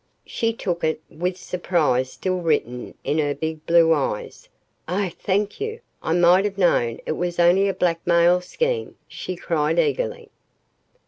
[0.25, 4.49] She took it, with surprise still written in her big blue eyes.
[4.87, 9.77] "Oh thank you I might have known it was only a blackmail scheme," she cried
[9.77, 10.31] eagerly.